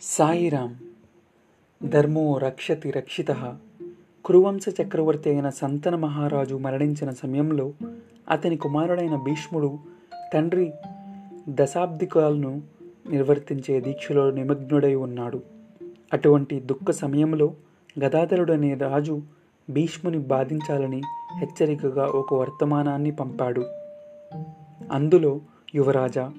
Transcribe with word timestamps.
సాయిరామ్. 0.00 0.74
ధర్మో 1.88 2.38
రక్షతి 2.38 2.90
రక్షిత. 2.90 3.56
కురువంశ 4.24 4.64
చక్రవర్తి 4.82 5.30
అయిన 5.30 5.50
సంతన 5.50 5.96
మహారాజు 5.96 6.54
మరణించిన 6.54 7.10
సమయంలో 7.10 7.72
అతని 8.30 8.56
కుమారుడైన 8.56 9.16
భీష్ముడు 9.16 9.78
తండ్రి 10.34 10.72
దశాబ్దికాలను 11.48 12.62
నిర్వర్తించే 13.10 13.80
దీక్షలో 13.80 14.30
నిమగ్నుడై 14.30 14.94
ఉన్నాడు. 14.94 15.42
అటువంటి 16.12 16.60
దుఃఖ 16.60 16.90
సమయంలో 16.90 17.54
గదాధరుడనే 18.04 18.74
రాజు 18.74 19.22
భీష్ముని 19.70 20.18
బాధించాలని 20.18 21.02
హెచ్చరికగా 21.38 22.06
ఒక 22.06 22.34
వర్తమానాన్ని 22.34 23.10
పంపాడు. 23.10 23.64
అందులో 24.92 25.40
యువరాజా 25.74 26.32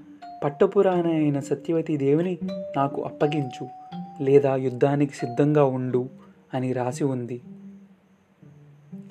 పట్టపురాణ 0.43 1.07
అయిన 1.07 1.39
సత్యవతి 1.39 1.97
దేవిని 1.97 2.37
నాకు 2.77 3.01
అప్పగించు 3.01 3.67
లేదా 4.23 4.55
యుద్ధానికి 4.55 5.15
సిద్ధంగా 5.15 5.63
ఉండు 5.63 6.09
అని 6.53 6.73
రాసి 6.73 7.03
ఉంది. 7.03 7.41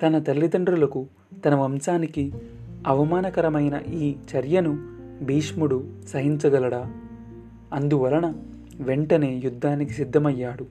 తన 0.01 0.19
తల్లిదండ్రులకు 0.19 1.05
తన 1.45 1.55
వంశానికి 1.55 2.33
అవమానకరమైన 2.87 3.81
ఈ 3.93 4.15
చర్యను 4.35 4.79
భీష్ముడు 5.23 5.85
సహించగలడా? 6.07 6.93
అందువలన 7.73 8.33
వెంటనే 8.79 9.41
యుద్ధానికి 9.43 9.93
సిద్ధమయ్యాడు. 9.93 10.65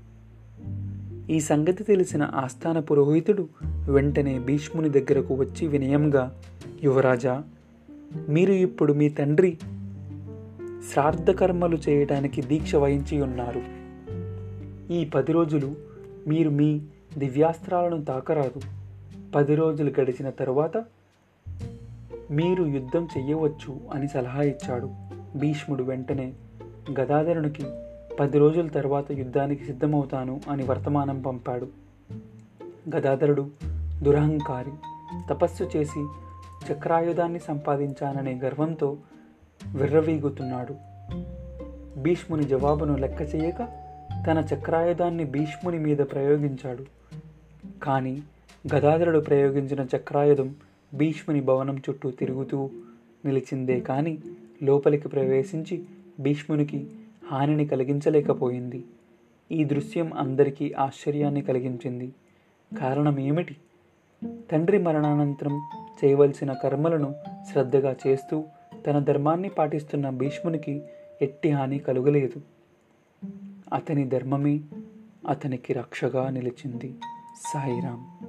ఈ 1.31 1.41
సంగతి 1.41 1.85
తెలిసిన 1.85 2.31
ఆస్థాన 2.35 2.79
పురోహితుడు 2.79 3.49
వెంటనే 3.91 4.39
భీష్ముని 4.39 4.89
దగ్గరకు 4.89 5.35
వచ్చి 5.35 5.67
వినయంగా 5.67 6.41
యువరాజా 6.85 7.43
మీరు 8.29 8.53
ఇప్పుడు 8.53 8.93
మీ 8.93 9.09
తండ్రి 9.09 9.59
శ్రాద్ధకర్మలు 10.93 11.79
చేయటానికి 11.89 12.43
దీక్ష 12.43 12.75
వహించి 12.75 13.23
ఉన్నారు. 13.23 13.63
ఈ 14.93 15.05
పది 15.05 15.33
రోజులు 15.33 15.75
మీరు 16.27 16.51
మీ 16.51 16.81
దివ్యాస్త్రాలను 17.19 18.05
తాకరాదు. 18.05 18.61
పది 19.35 19.55
రోజులు 19.55 19.93
గడిచిన 20.01 20.31
తరువాత 20.31 20.85
మీరు 22.31 22.65
యుద్ధం 22.65 23.09
చెయ్యవచ్చు 23.19 23.81
అని 23.93 24.09
సలహా 24.09 24.43
ఇచ్చాడు. 24.43 24.91
భీష్ముడు 25.39 25.83
వెంటనే 25.83 26.33
గదాధరునికి 27.01 27.65
పది 28.21 28.39
రోజుల 28.39 28.69
తర్వాత 28.69 29.13
యుద్ధానికి 29.13 29.65
సిద్ధమవుతాను 29.65 30.41
అని 30.49 30.63
వర్తమానం 30.63 31.23
పంపాడు. 31.23 31.69
గదాధరుడు 32.97 33.51
దురహంకారి 34.03 34.71
తపస్సు 35.31 35.65
చేసి 35.77 36.07
చక్రాయుధాన్ని 36.73 37.39
సంపాదించాననే 37.39 38.41
గర్వంతో 38.45 38.97
విర్రవీగుతున్నాడు. 39.75 40.75
భీష్ముని 42.01 42.45
జవాబును 42.45 42.97
లెక్క 42.97 43.35
చేయక 43.35 43.87
తన 44.27 44.47
చక్రాయుధాన్ని 44.55 45.25
భీష్ముని 45.25 45.79
మీద 45.79 45.97
ప్రయోగించాడు. 45.97 46.85
కానీ 47.83 48.23
గదాధరుడు 48.75 49.19
ప్రయోగించిన 49.19 49.87
చక్రాయుధం 49.97 50.55
భీష్ముని 50.95 51.41
భవనం 51.41 51.77
చుట్టూ 51.77 52.11
తిరుగుతూ 52.11 52.71
నిలిచిందే 53.25 53.81
కానీ 53.81 54.19
లోపలికి 54.63 55.09
ప్రవేశించి 55.09 55.85
భీష్మునికి 56.21 56.87
హానిని 57.31 57.67
కలిగించలేకపోయింది. 57.67 58.85
ఈ 59.53 59.65
దృశ్యం 59.65 60.13
అందరికీ 60.17 60.73
ఆశ్చర్యాన్ని 60.73 61.43
కలిగించింది. 61.43 62.13
కారణం 62.81 63.19
ఏమిటి? 63.19 63.57
తండ్రి 64.51 64.79
మరణానంతరం 64.79 65.63
చేయవలసిన 66.05 66.53
కర్మలను 66.53 67.15
శ్రద్ధగా 67.53 67.97
చేస్తూ 68.07 68.45
తన 68.87 68.99
ధర్మాన్ని 68.99 69.49
పాటిస్తున్న 69.49 70.11
భీష్మునికి 70.11 70.83
ఎట్టి 71.23 71.51
హాని 71.51 71.79
కలుగలేదు. 71.79 72.41
అతని 73.73 74.09
ధర్మమే 74.09 74.61
అతనికి 75.29 75.73
రక్షగా 75.73 76.31
నిలిచింది. 76.31 76.95
సాయిరాం. 77.53 78.26